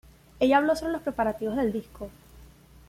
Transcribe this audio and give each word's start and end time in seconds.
Ella 0.39 0.57
habló 0.57 0.75
sobre 0.75 0.93
los 0.93 1.03
preparativos 1.03 1.55
del 1.57 1.71
disco. 1.71 2.09